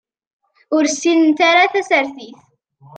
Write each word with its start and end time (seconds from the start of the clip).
Ur 0.75 0.83
ssinent 0.91 1.39
ara 1.49 1.71
tasertit. 1.73 2.39